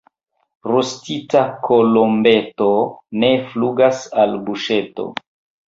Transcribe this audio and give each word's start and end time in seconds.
Rostita 0.69 1.43
kolombeto 1.67 2.71
ne 3.25 3.31
flugas 3.53 4.03
al 4.25 4.37
buŝeto. 4.51 5.11